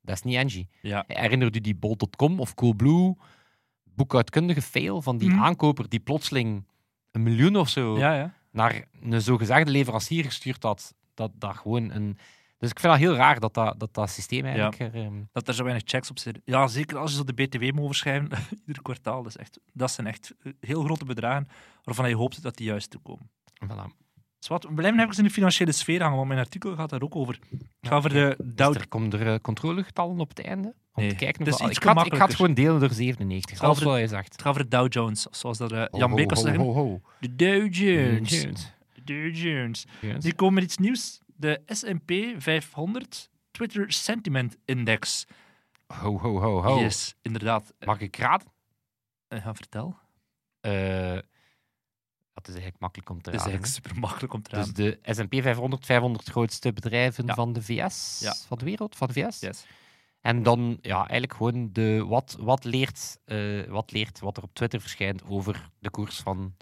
[0.00, 0.68] dat is niet Angie.
[0.82, 1.04] Ja.
[1.06, 3.16] Herinnert u die Bol.com of Coolblue
[3.84, 5.42] boekhoudkundige fail van die Mhm.
[5.42, 6.66] aankoper die plotseling
[7.10, 8.34] een miljoen of zo Ja, ja.
[8.52, 10.94] Naar een zogezegde leverancier gestuurd had?
[11.14, 12.18] Dat dat gewoon een...
[12.58, 14.78] Dus ik vind dat heel raar dat dat, dat, dat systeem eigenlijk...
[14.78, 16.42] er, ehm, Dat er zo weinig checks op zitten.
[16.44, 18.28] Ja, zeker als je zo de BTW moet overschrijven,
[18.66, 19.22] ieder kwartaal.
[19.22, 21.48] Dat, is echt, dat zijn echt heel grote bedragen
[21.82, 23.30] waarvan je hoopt dat die juist toekomen.
[23.66, 24.02] voilà.
[24.48, 27.38] We blijven even in de financiële sfeer hangen, want mijn artikel gaat daar ook over.
[27.80, 28.72] Ik ga over de Dow...
[28.72, 30.74] Dus er komen er eh, controlegetallen op het einde?
[30.94, 32.36] Om Nee, te kijken ik, ga, het- ik gemakkelijker.
[32.36, 33.56] gewoon delen door 97.
[33.56, 34.32] zal Alles over- wat je zegt.
[34.32, 36.60] Het gaat over de Dow Jones, zoals dat eh, Jan Beek was zeggen.
[36.62, 37.00] ho, ho.
[37.20, 38.30] De Dow Jones.
[38.94, 39.86] De Dow Jones.
[40.18, 41.20] Die komen met iets nieuws.
[41.36, 45.26] De S&P 500 Twitter Sentiment Index.
[45.86, 46.78] Ho, ho, ho, ho.
[46.80, 47.74] Yes, inderdaad.
[47.84, 48.46] Mag ik raden?
[49.28, 49.96] Uh, ga vertel.
[50.60, 51.18] Eh,
[52.34, 53.52] dat is eigenlijk makkelijk om te Het is raden.
[53.60, 54.98] eigenlijk super makkelijk om te Dus raden.
[55.02, 57.34] de S&P 500, 500 grootste bedrijven Ja.
[57.34, 58.34] van de VS, Ja.
[58.46, 59.40] van de wereld, van de VS.
[59.40, 59.64] Yes.
[60.20, 64.54] En dan ja, eigenlijk gewoon de, wat, wat, leert, eh, wat leert wat er op
[64.54, 66.56] Twitter verschijnt over de koers van...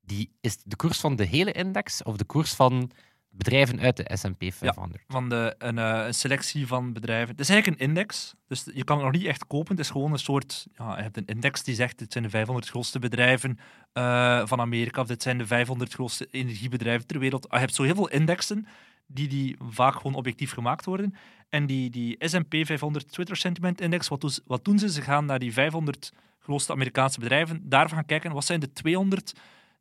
[0.00, 2.90] Die, is de koers van de hele index of de koers van
[3.36, 5.04] bedrijven uit de S&P 500?
[5.08, 7.28] Van de, een, eh, een selectie van bedrijven.
[7.28, 9.70] Het is eigenlijk een index, dus je kan het nog niet echt kopen.
[9.70, 10.66] Het is gewoon een soort...
[10.76, 13.58] Ja, je hebt een index die zegt, dit zijn de 500 grootste bedrijven
[13.92, 17.46] eh, van Amerika, of dit zijn de 500 grootste energiebedrijven ter wereld.
[17.50, 18.66] Je hebt zo heel veel indexen
[19.06, 21.14] die, die vaak gewoon objectief gemaakt worden.
[21.48, 24.90] En die, die S&P 500 Twitter Sentiment Index, wat doen, ze, wat doen ze?
[24.90, 29.32] Ze gaan naar die 500 grootste Amerikaanse bedrijven, daarvan gaan kijken, wat zijn de 200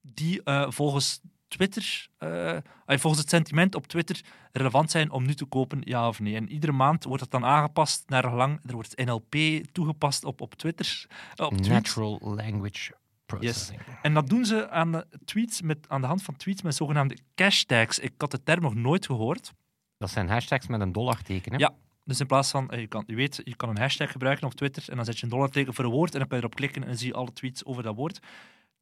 [0.02, 5.46] die eh, volgens Twitter, eh, volgens het sentiment op Twitter, relevant zijn om nu te
[5.46, 6.36] kopen, ja of nee.
[6.36, 8.60] En iedere maand wordt dat dan aangepast naar gelang.
[8.66, 9.36] Er wordt NLP
[9.72, 11.06] toegepast op, op Twitter.
[11.36, 11.70] eh, op tweets.
[11.70, 12.94] Natural Language
[13.26, 13.80] Processing.
[14.02, 17.18] En dat doen ze aan de, tweets met, aan de hand van tweets met zogenaamde
[17.36, 18.00] hashtags.
[18.00, 19.54] Ik had de term nog nooit gehoord.
[19.98, 21.52] Dat zijn hashtags met een dollarteken.
[21.52, 21.58] Hè?
[21.58, 21.74] Ja.
[22.04, 24.54] Dus in plaats van, eh, je, kan, je weet, je kan een hashtag gebruiken op
[24.54, 26.56] Twitter en dan zet je een dollarteken voor een woord en dan kan je erop
[26.56, 28.20] klikken en dan zie je alle tweets over dat woord.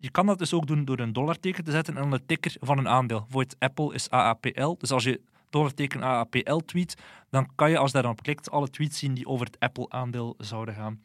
[0.03, 2.55] Je kan dat dus ook doen door een dollarteken te zetten en dan de ticker
[2.59, 3.19] van een aandeel.
[3.19, 4.75] Bijvoorbeeld Apple is AAPL.
[4.77, 6.97] Dus als je dollarteken AAPL tweet,
[7.29, 11.01] dan kan je als je klikt alle tweets zien die over het Apple-aandeel zouden gaan.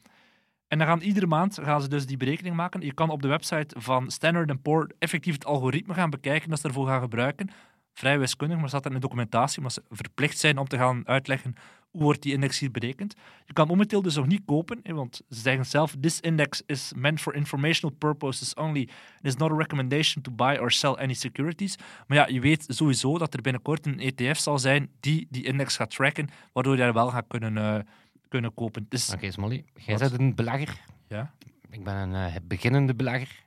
[0.68, 2.80] En dan gaan iedere maand gaan ze dus die berekening maken.
[2.80, 6.68] Je kan op de website van Standard Poor's effectief het algoritme gaan bekijken dat ze
[6.68, 7.50] ervoor gaan gebruiken.
[7.94, 11.06] Vrij wiskundig, maar staat er in de documentatie, omdat ze verplicht zijn om te gaan
[11.06, 11.54] uitleggen
[11.90, 13.14] hoe wordt die index hier berekend.
[13.44, 17.20] Je kan momenteel dus nog niet kopen, want ze zeggen zelf, this index is meant
[17.20, 18.80] for informational purposes only.
[18.80, 18.90] It
[19.22, 21.76] is not a recommendation to buy or sell any securities.
[22.06, 25.76] Maar ja, je weet sowieso dat er binnenkort een ETF zal zijn die die index
[25.76, 27.80] gaat tracken, waardoor je daar wel gaat kunnen, eh,
[28.28, 28.86] kunnen kopen.
[28.88, 29.64] Dus, Oké, Smolly.
[29.74, 30.08] Jij Wat?
[30.10, 30.80] bent een belegger.
[31.08, 31.34] ja.
[31.70, 33.46] Ik ben een eh, beginnende belegger.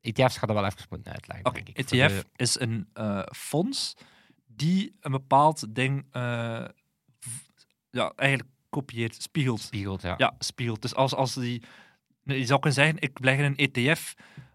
[0.00, 1.46] ETF's gaat dat wel even moeten uitleggen.
[1.46, 1.76] Oké, denk ik.
[1.90, 3.94] ETF de- is een eh, fonds
[4.46, 6.04] die een bepaald ding
[7.92, 9.60] ja, eigenlijk kopieert, spiegelt.
[9.60, 10.14] spiegelt, ja.
[10.16, 10.82] Ja, spiegelt.
[10.82, 11.62] Dus als, als die...
[12.24, 14.14] Je zou kunnen zeggen, ik in een ETF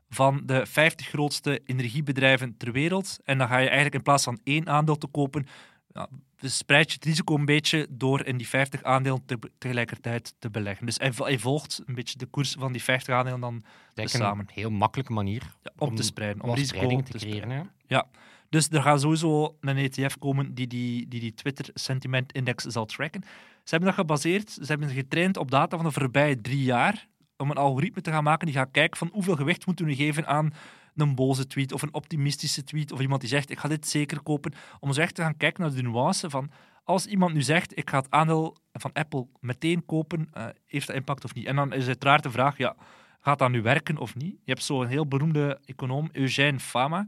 [0.09, 3.17] van de 50 grootste energiebedrijven ter wereld.
[3.23, 5.45] En dan ga je eigenlijk in plaats van één aandeel te kopen,
[5.93, 6.07] ja,
[6.41, 10.85] spreid je het risico een beetje door in die 50 aandelen te- tegelijkertijd te beleggen.
[10.85, 13.63] Dus hij, hij volgt een beetje de koers van die 50 aandelen dan
[13.95, 14.45] samen.
[14.47, 17.49] een heel makkelijke manier ja, om, Om te spreiden, om risico te te creëren.
[17.49, 17.61] hè.
[17.87, 18.05] Ja,
[18.49, 22.85] dus er gaat sowieso een ETF komen die die, die, die Twitter Sentiment Index zal
[22.85, 23.21] tracken.
[23.63, 27.07] Ze hebben dat gebaseerd, ze hebben getraind op data van de voorbije drie jaar.
[27.37, 30.27] om een algoritme te gaan maken die gaat kijken van hoeveel gewicht moeten we geven
[30.27, 30.53] aan
[30.95, 34.21] een boze tweet of een optimistische tweet of iemand die zegt ik ga dit zeker
[34.21, 34.53] kopen.
[34.79, 36.51] Om zo echt te gaan kijken naar de nuance van
[36.87, 40.95] als iemand nu zegt ik ga het aandeel van Apple meteen kopen, eh, heeft dat
[40.95, 41.45] impact of niet?
[41.45, 42.75] En dan is uiteraard de vraag, ja,
[43.19, 44.31] gaat dat nu werken of niet?
[44.43, 47.07] Je hebt zo'n heel beroemde econoom, Eugène Fama,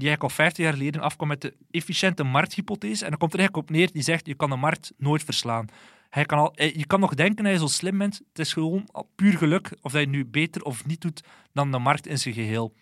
[0.00, 3.04] die eigenlijk al 50 jaar geleden afkwam met de efficiënte markthypothese.
[3.04, 5.66] En dan komt er eigenlijk op neer, die zegt, je kan de markt nooit verslaan.
[6.10, 8.20] Hij kan al, je kan nog denken dat je zo slim bent.
[8.28, 11.78] Het is gewoon puur geluk of dat je nu beter of niet doet dan de
[11.78, 12.74] markt in zijn geheel.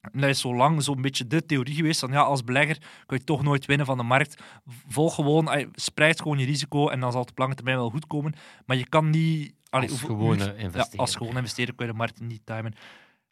[0.00, 3.18] En dat is zo lang zo'n beetje de theorie geweest van ja, als belegger kun
[3.18, 4.42] je toch nooit winnen van de markt.
[4.88, 8.06] Volg gewoon, spreid gewoon je risico en dan zal het op lange termijn wel goed
[8.06, 8.34] komen.
[8.66, 9.54] Maar je kan niet...
[9.70, 10.86] Allee, als gewone investeerder.
[10.92, 12.74] Ja, als gewone investeerder kun je de markt niet timen.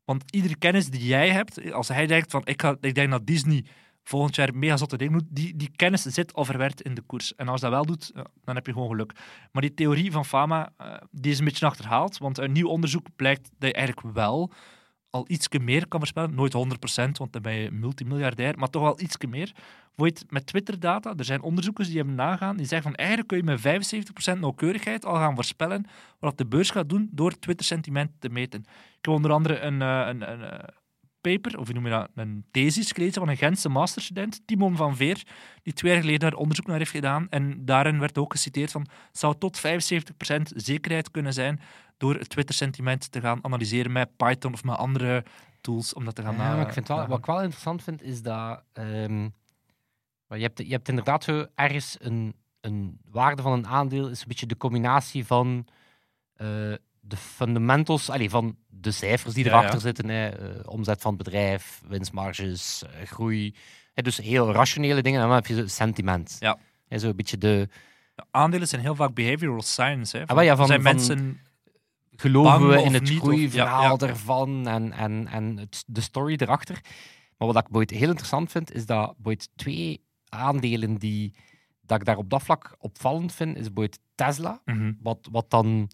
[0.07, 3.27] Want iedere kennis die jij hebt, als hij denkt van ik, ga, ik denk dat
[3.27, 3.65] Disney
[4.05, 7.35] volgend jaar mega zotte ding doet, die, die kennis zit al verwerkt in de koers.
[7.35, 8.13] En als dat wel doet,
[8.45, 9.13] dan heb je gewoon geluk.
[9.53, 13.07] Maar die theorie van Fama, uh, die is een beetje achterhaald, want een nieuw onderzoek
[13.17, 14.53] blijkt dat eigenlijk wel
[15.17, 16.35] al iets meer kan voorspellen.
[16.35, 16.57] Nooit 100%,
[17.13, 19.53] want dan ben je multimiljardair, maar toch wel iets meer.
[19.95, 23.45] Bijvoorbeeld met Twitter-data, er zijn onderzoekers die hebben nagaan, die zeggen van eigenlijk kun je
[23.45, 25.87] met 75% nauwkeurigheid al gaan voorspellen
[26.19, 28.61] wat de beurs gaat doen door Twitter-sentiment te meten.
[28.99, 30.61] Ik heb onder andere een, eh, een, een, een
[31.31, 35.23] paper, of je dat, een thesis gelezen van een Gentse masterstudent, Timon van Veer,
[35.63, 37.27] die twee jaar geleden daar onderzoek naar heeft gedaan.
[37.31, 39.63] En daarin werd ook geciteerd van, het zou tot 75%
[40.55, 41.61] zekerheid kunnen zijn
[41.97, 45.25] door het Twitter-sentiment te gaan analyseren met Python of met andere
[45.61, 48.03] tools om dat te gaan ja, maar ik vind wel, Wat ik wel interessant vind,
[48.03, 48.63] is dat...
[48.73, 49.35] Um,
[50.29, 54.29] je, hebt, je hebt inderdaad zo ergens een, een waarde van een aandeel, is een
[54.29, 55.67] beetje de combinatie van...
[56.37, 56.75] Uh,
[57.09, 61.83] de fundamentals, allez, van de cijfers die erachter zitten, hè, uh, omzet van het bedrijf,
[61.89, 63.55] winstmarges, uh, groei.
[63.95, 65.21] Hè, dus heel rationele dingen.
[65.21, 66.37] En dan heb je sentiment.
[66.41, 66.59] Ja.
[66.89, 67.69] Hè, zo een beetje de...
[68.31, 70.17] aandelen zijn heel vaak behavioral science.
[70.17, 70.27] Hè.
[70.27, 71.41] Ah, van, ja, van, zijn van, mensen
[72.17, 76.81] geloven we in het groeiverhaal ervan en, en, en het, de story erachter.
[77.37, 81.35] Maar wat ik ooit heel interessant vind, is dat ooit twee aandelen die
[81.83, 84.93] dat ik daar op dat vlak opvallend vind, is ooit Tesla, Mhm.
[85.03, 85.91] wat, wat dan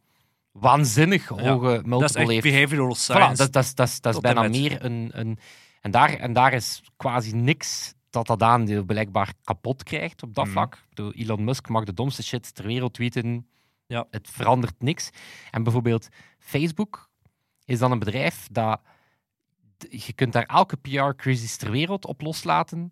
[0.52, 1.86] waanzinnig hoge Dat is
[2.16, 3.36] multiple echt Voilà, science.
[3.36, 5.10] dat, dat, is- dat, is- dat is bijna meer een...
[5.12, 5.38] een
[5.80, 10.44] en, daar, en daar is quasi niks dat dat aandeel blijkbaar kapot krijgt op dat
[10.44, 10.52] Mhm.
[10.52, 10.74] vlak.
[10.74, 13.46] Ik bedoel, Elon Musk mag de domste shit ter wereld tweeten.
[13.86, 14.06] Ja.
[14.10, 15.10] Het verandert niks.
[15.50, 17.10] En bijvoorbeeld Facebook
[17.64, 18.80] is dan een bedrijf dat...
[19.90, 22.90] Je kunt daar elke PR-crisis ter wereld op loslaten.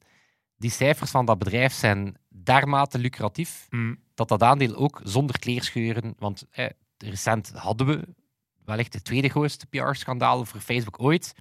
[0.56, 3.98] Die cijfers van dat bedrijf zijn dermate lucratief Mm.
[4.14, 6.66] dat dat aandeel ook zonder kleerscheuren, want eh,
[7.02, 8.08] recent hadden we
[8.64, 11.32] wellicht de tweede grootste PR-schandaal voor Facebook ooit.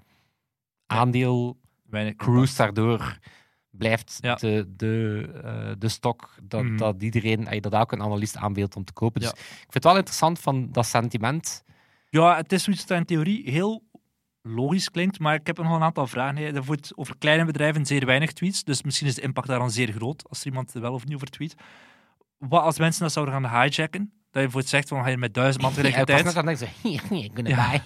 [0.86, 3.18] Aandeel Weinig cruise daardoor
[3.70, 4.36] blijft Ja.
[4.36, 6.78] de, de, eh, de stok dat, Mhm.
[6.78, 9.22] dat iedereen, eh, dat elke analist aanbeeldt om te kopen.
[9.22, 9.36] Dus Ja.
[9.36, 11.64] ik vind het wel interessant van dat sentiment.
[12.10, 13.84] Ja, het is zoiets dat in theorie heel
[14.42, 16.56] logisch klinkt, maar ik heb nog een aantal vragen.
[16.56, 19.92] Er wordt over kleine bedrijven zeer weinig tweets, dus misschien is de impact daarvan zeer
[19.92, 21.56] groot als er iemand er wel of niet over tweet.
[22.38, 24.14] Wat als mensen dat zouden gaan hijacken?
[24.32, 26.46] Dat je voor het zegt van ga je met duizend man Ja, ik was tegelijkertijd.
[26.46, 27.82] denken, zo, hier, hier, ik Ja.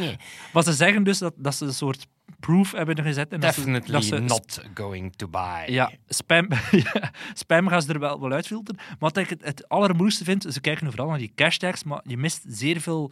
[0.00, 0.16] hier.
[0.52, 2.06] Maar ze zeggen dus dat, dat ze een soort
[2.40, 3.32] proof hebben gezet.
[3.32, 5.64] En dat ze- Definitely dat ze, not going to buy.
[5.66, 6.48] Ja, spam,
[6.92, 8.80] ja, spam gaan ze er wel, wel uitfilteren.
[8.86, 12.00] Maar wat ik het, het allermoeilijkste vind, ze kijken vooral naar die cash tags, maar
[12.04, 13.10] je mist zeer veel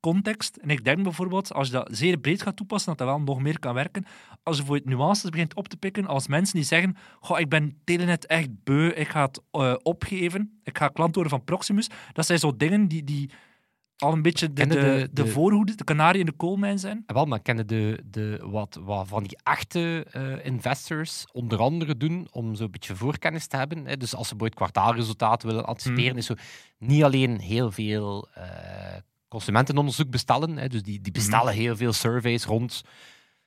[0.00, 0.56] context.
[0.56, 3.40] En ik denk bijvoorbeeld, als je dat zeer breed gaat toepassen, dat dat wel nog
[3.42, 4.04] meer kan werken.
[4.42, 7.48] Als je voor het nuances begint op te pikken, als mensen die zeggen, Goh, ik
[7.48, 11.88] ben Telenet echt beu, ik ga het eh, opgeven, ik ga klant worden van Proximus.
[12.12, 13.30] Dat zijn zo dingen die, die
[13.96, 17.02] al een beetje de, de, de- de, de- voorhoede, de kanarie in de koolmijn zijn.
[17.06, 21.96] Ah, Wel, maar kennen de, de, wat, wat van die echte eh, investors onder andere
[21.96, 23.86] doen om zo'n beetje voorkennis te hebben?
[23.86, 23.96] Hè?
[23.96, 26.18] Dus als ze bijvoorbeeld kwartaalresultaten willen anticiperen, Mhm.
[26.18, 26.34] is zo
[26.78, 28.44] niet alleen heel veel eh,
[29.28, 30.68] consumentenonderzoek bestellen, hè?
[30.68, 32.82] dus die, die bestellen heel veel surveys rond.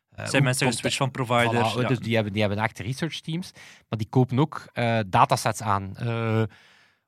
[0.09, 1.73] eh, zijn mensen geswitcht van providers.
[1.75, 1.87] Voilà, ja.
[1.87, 3.51] Dus die hebben, die hebben echte research teams,
[3.89, 5.95] maar die kopen ook eh, datasets aan.
[5.97, 6.43] eh,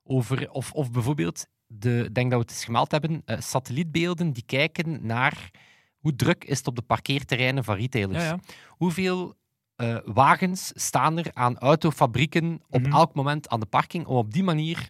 [0.04, 4.44] over, of, of bijvoorbeeld, de, ik denk dat we het eens gemeld hebben, satellietbeelden die
[4.46, 5.50] kijken naar
[5.98, 8.24] hoe druk is het op de parkeerterreinen van retailers.
[8.24, 8.40] ja, ja.
[8.70, 9.36] Hoeveel
[10.06, 12.92] wagens staan er aan autofabrieken op Mhm.
[12.92, 14.90] elk moment aan de parking, om op die manier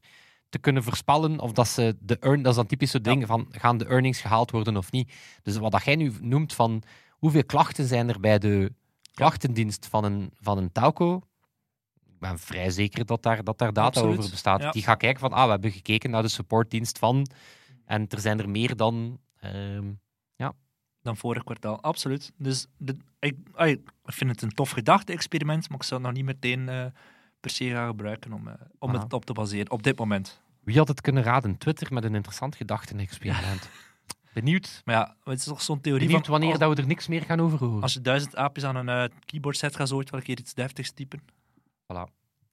[0.54, 3.12] te kunnen voorspellen of dat ze de earn, dat is dan typisch zo'n Ja.
[3.12, 5.13] ding van gaan de earnings gehaald worden of niet.
[5.42, 8.74] Dus wat dat jij nu noemt van hoeveel klachten zijn er bij de
[9.13, 11.22] klachtendienst van een, van een telco,
[12.06, 14.62] ik ben vrij zeker dat daar, dat daar data Absoluut, over bestaat.
[14.62, 14.72] ja.
[14.72, 17.28] Die gaat kijken van, ah, we hebben gekeken naar de supportdienst van,
[17.86, 19.20] en er zijn er meer dan...
[19.39, 19.92] ehm,
[21.02, 21.82] dan vorig kwartaal.
[21.82, 22.32] Absoluut.
[22.38, 26.26] Dus de, ik, ik vind het een tof gedachte-experiment, maar ik zou het nog niet
[26.26, 26.86] meteen eh,
[27.39, 29.04] per se gaan gebruiken om, eh, om Aha.
[29.04, 30.42] het op te baseren op dit moment.
[30.63, 31.58] Wie had het kunnen raden?
[31.58, 33.69] Twitter met een interessant gedachtenexperiment.
[34.34, 36.32] Benieuwd, Maar ja, het is toch zo'n theorie benieuwd van...
[36.32, 37.82] wanneer als, dat we er niks meer gaan over horen.
[37.82, 40.39] als je duizend aapjes aan een eh, keyboard zet, gaan ze ooit wel een keer
[40.39, 41.21] iets deftigs typen.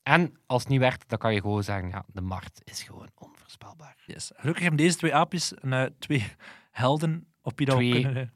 [0.02, 3.10] En als het niet werkt, dan kan je gewoon zeggen, ja, de markt is gewoon
[3.14, 3.96] onvoorspelbaar.
[4.06, 4.30] Yes.
[4.34, 6.26] Gelukkig hebben deze twee aapjes eh, twee
[6.70, 8.02] helden op we Twee.
[8.02, 8.32] kunnen...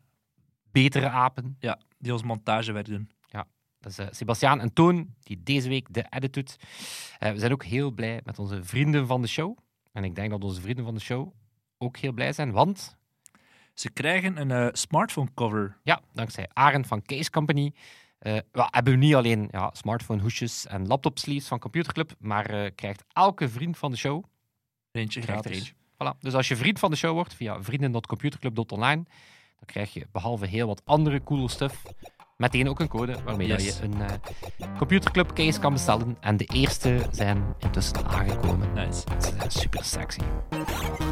[0.72, 1.56] Betere apen.
[1.58, 3.10] ja, die ons montagewerk doen.
[3.84, 6.56] Dat is eh, Sebastiaan en Toon, die deze week de edit doet.
[7.18, 9.58] Eh, we zijn ook heel blij met onze vrienden van de show.
[9.92, 11.32] En ik denk dat onze vrienden van de show
[11.78, 12.96] ook heel blij zijn, want
[13.74, 15.76] Ze krijgen een eh, smartphone cover.
[15.82, 17.72] ja, dankzij Arend van Case Company
[18.52, 22.70] wel, hebben we niet alleen ja, smartphone hoesjes en laptop sleeves van Computerclub, maar eh,
[22.74, 24.24] krijgt elke vriend van de show
[24.90, 25.68] Eentje krijgt er gratis.
[25.68, 26.14] eentje.
[26.14, 26.18] Voilà.
[26.18, 29.04] Dus als je vriend van de show wordt via vrienden.computerclub.online,
[29.56, 31.82] dan krijg je behalve heel wat andere coole stuff,
[32.52, 33.76] meteen ook een code waarmee dat Yes.
[33.78, 36.16] je een eh, Computerclub case kan bestellen.
[36.20, 38.68] En de eerste zijn intussen aangekomen.
[38.74, 39.04] Nice.
[39.04, 40.20] Dat is eh, super sexy.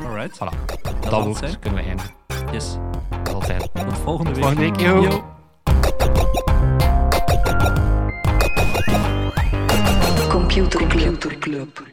[0.04, 0.34] Alright.
[0.38, 0.80] Voilà.
[1.00, 1.58] Dat, woord zijn.
[1.58, 2.14] kunnen we eindigen.
[2.52, 2.76] Yes.
[3.10, 3.60] Dat zal het zijn.
[3.60, 4.42] Tot volgende week.
[4.44, 4.80] Volgende week.
[4.80, 5.02] Yo.
[5.02, 5.24] Yo.
[10.28, 10.86] Computer
[11.38, 11.90] Club.